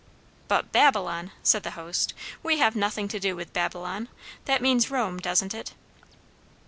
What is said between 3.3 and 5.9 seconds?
with Babylon. That means Rome, doesn't it?"